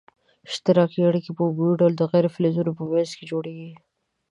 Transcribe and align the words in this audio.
اشتراکي 0.49 0.99
اړیکي 1.09 1.31
په 1.37 1.41
عمومي 1.47 1.75
توګه 1.79 1.95
د 1.99 2.01
غیر 2.11 2.25
فلزونو 2.35 2.71
په 2.77 2.83
منځ 2.91 3.09
کې 3.17 3.23
جوړیږي. 3.31 3.71